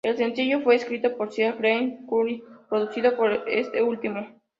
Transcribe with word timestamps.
El 0.03 0.17
sencillo 0.17 0.61
fue 0.61 0.73
escrito 0.73 1.15
por 1.15 1.31
Sia 1.31 1.49
y 1.53 1.57
Greg 1.59 2.05
Kurstin, 2.07 2.37
y 2.39 2.43
producido 2.67 3.15
por 3.15 3.47
este 3.47 3.83
último. 3.83 4.27